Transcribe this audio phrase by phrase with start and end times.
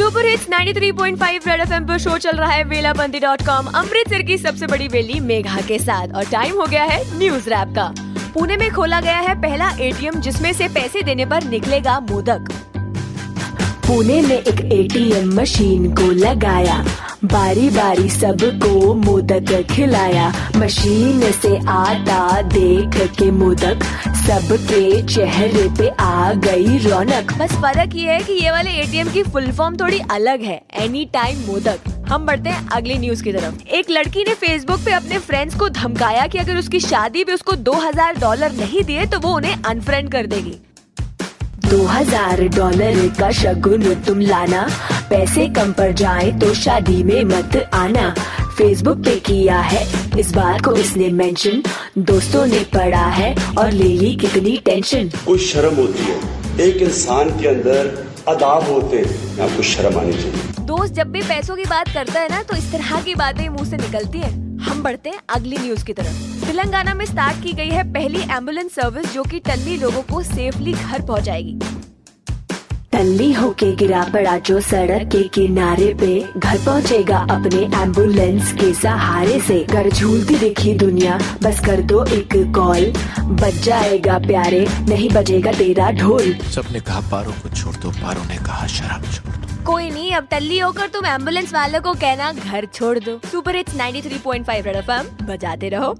[0.00, 4.38] Super hits 93.5 red FM पर show चल रहा है वेलाबंदी डॉट कॉम अमृतसर की
[4.38, 7.92] सबसे बड़ी वेली मेघा के साथ। और टाइम हो गया है न्यूज़ रैप का।
[8.34, 12.69] पुणे में खोला गया है पहला एटीएम जिसमें से पैसे देने पर निकलेगा मोदक।
[13.90, 16.76] पुणे में एक एटीएम मशीन को लगाया।
[17.24, 23.82] बारी बारी सबको मोदक खिलाया। मशीन से आता देख के मोदक
[24.16, 29.22] सबके चेहरे पे आ गई रौनक। बस फ़र्क ये है कि ये वाले एटीएम की
[29.22, 31.90] फुल फॉर्म थोड़ी अलग है। Any time modak.
[32.08, 35.68] हम बढ़ते हैं अगली न्यूज़ की तरफ़। एक लड़की ने फेसबुक पे अपने फ्रेंड्स को
[35.68, 40.12] धमकाया कि अगर उसकी शादी पे उसको 2000 डॉलर नहीं दिए तो वो उन्हें अनफ्रेंड
[40.12, 40.58] कर देगी।
[41.70, 44.62] दो हज़ार डॉलर का शगुन तुम लाना।
[45.10, 48.08] पैसे कम पड़ जाए तो शादी में मत आना।
[48.56, 49.82] फेसबुक पे किया है
[50.20, 51.62] इस बात को इसने मेंशन
[52.00, 57.30] दोस्तों ने पढ़ा है और ले ली कितनी टेंशन कुछ शर्म होती है। एक इंसान
[57.38, 57.94] के अंदर
[58.28, 62.28] अदाब होते हैं आपको शर्म आनी चाहिए। दोस्त जब भी पैसों की बात करता है
[62.30, 65.84] ना तो इस तरह की बातें मुँह से निकलती हैं। हम बढ़ते हैं अगली न्यूज़
[65.84, 70.02] की तरफ़। तेलंगाना में स्टार्ट की गई है पहली एंबुलेंस सर्विस जो कि टल्ली लोगों
[70.02, 71.58] को सेफली घर पहुंचाएगी।
[72.92, 79.40] टल्ली होके गिरा पड़ा जो सड़क के किनारे पे घर पहुंचेगा अपने एंबुलेंस के सहारे
[79.40, 82.92] से। घर झूलती दिखी दुनिया बस कर दो एक कॉल।
[83.42, 88.36] बच जाएगा प्यारे नहीं बजेगा तेरा ढोल। सबने कहा पारो को छोड़ दो पारो ने
[88.36, 92.66] कहा शराब छोड़ दो। कोई नहीं, अब टल्ली होकर तुम एंबुलेंस वालों को कहना घर
[92.66, 95.96] छोड़ दो। सुपर हिट्स 93.5 रेड एफएम बजाते रहो।